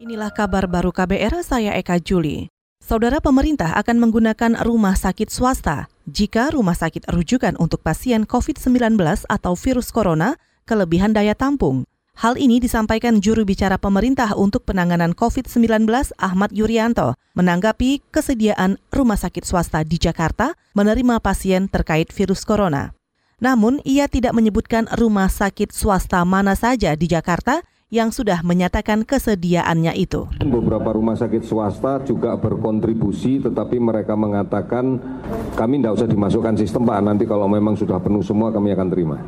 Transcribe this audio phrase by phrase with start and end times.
[0.00, 2.48] Inilah kabar baru KBR, saya Eka Juli.
[2.80, 8.96] Saudara pemerintah akan menggunakan rumah sakit swasta jika rumah sakit rujukan untuk pasien COVID-19
[9.28, 11.84] atau virus corona kelebihan daya tampung.
[12.16, 15.84] Hal ini disampaikan juru bicara pemerintah untuk penanganan COVID-19
[16.16, 22.96] Ahmad Yuryanto menanggapi kesediaan rumah sakit swasta di Jakarta menerima pasien terkait virus corona.
[23.36, 27.60] Namun, ia tidak menyebutkan rumah sakit swasta mana saja di Jakarta
[27.90, 30.30] yang sudah menyatakan kesediaannya itu.
[30.38, 34.96] Beberapa rumah sakit swasta juga berkontribusi, tetapi mereka mengatakan
[35.58, 39.18] kami tidak usah dimasukkan sistem Pak, nanti kalau memang sudah penuh semua kami akan terima.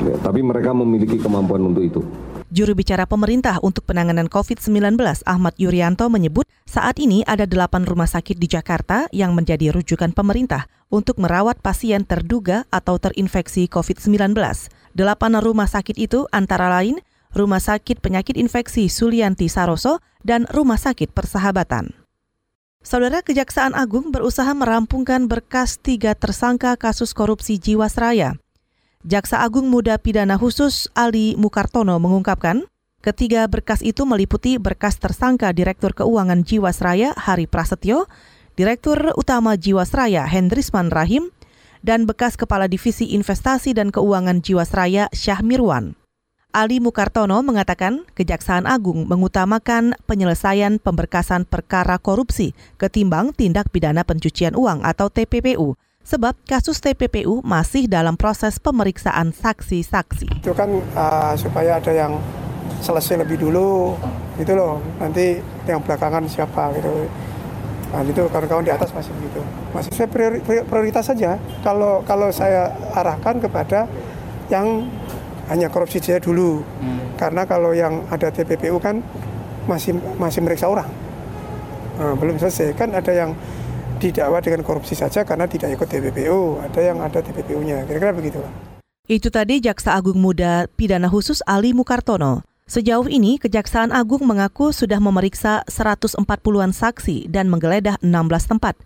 [0.00, 2.00] Ya, tapi mereka memiliki kemampuan untuk itu.
[2.48, 4.96] Juru bicara pemerintah untuk penanganan COVID-19
[5.28, 10.64] Ahmad Yuryanto menyebut saat ini ada delapan rumah sakit di Jakarta yang menjadi rujukan pemerintah
[10.88, 14.32] untuk merawat pasien terduga atau terinfeksi COVID-19.
[14.96, 17.04] Delapan rumah sakit itu antara lain
[17.36, 21.92] Rumah Sakit Penyakit Infeksi Sulianti Saroso, dan Rumah Sakit Persahabatan.
[22.78, 28.38] Saudara Kejaksaan Agung berusaha merampungkan berkas tiga tersangka kasus korupsi Jiwasraya.
[29.02, 32.64] Jaksa Agung Muda Pidana Khusus Ali Mukartono mengungkapkan,
[33.02, 38.06] ketiga berkas itu meliputi berkas tersangka Direktur Keuangan Jiwasraya Hari Prasetyo,
[38.54, 41.34] Direktur Utama Jiwasraya Hendrisman Rahim,
[41.82, 45.97] dan bekas Kepala Divisi Investasi dan Keuangan Jiwasraya Syah Mirwan.
[46.58, 52.50] Ali Mukartono mengatakan Kejaksaan Agung mengutamakan penyelesaian pemberkasan perkara korupsi
[52.82, 60.42] ketimbang tindak pidana pencucian uang atau TPPU sebab kasus TPPU masih dalam proses pemeriksaan saksi-saksi.
[60.42, 62.18] Itu kan uh, supaya ada yang
[62.82, 63.94] selesai lebih dulu,
[64.42, 64.82] gitu loh.
[64.98, 65.38] Nanti
[65.70, 67.06] yang belakangan siapa gitu.
[67.94, 69.40] Nah, itu kawan-kawan di atas masih begitu.
[69.70, 70.08] Masih saya
[70.66, 71.38] prioritas saja.
[71.62, 73.86] Kalau kalau saya arahkan kepada
[74.48, 74.88] yang
[75.48, 76.60] hanya korupsi saja dulu.
[76.60, 77.16] Hmm.
[77.16, 79.00] Karena kalau yang ada TPPU kan
[79.68, 80.88] masih masih meriksa orang.
[81.98, 83.34] Nah, belum selesai kan ada yang
[83.98, 87.84] didakwa dengan korupsi saja karena tidak ikut TPPU, ada yang ada TPPU-nya.
[87.84, 88.38] Kira-kira begitu.
[89.10, 92.46] Itu tadi Jaksa Agung Muda Pidana Khusus Ali Mukartono.
[92.68, 98.12] Sejauh ini, Kejaksaan Agung mengaku sudah memeriksa 140-an saksi dan menggeledah 16
[98.44, 98.76] tempat.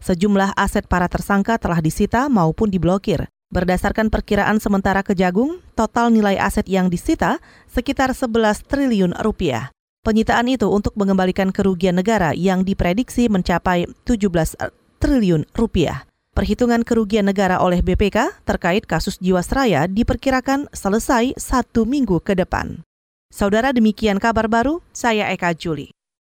[0.00, 3.28] Sejumlah aset para tersangka telah disita maupun diblokir.
[3.46, 7.38] Berdasarkan perkiraan sementara Kejagung, total nilai aset yang disita
[7.70, 9.70] sekitar 11 triliun rupiah.
[10.02, 14.58] Penyitaan itu untuk mengembalikan kerugian negara yang diprediksi mencapai 17
[14.98, 16.06] triliun rupiah.
[16.36, 22.84] Perhitungan kerugian negara oleh BPK terkait kasus Jiwasraya diperkirakan selesai satu minggu ke depan.
[23.32, 25.95] Saudara demikian kabar baru, saya Eka Juli.